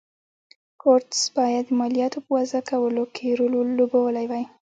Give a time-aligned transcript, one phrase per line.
[0.81, 4.43] کورتس باید د مالیاتو په وضعه کولو کې رول لوبولی وای.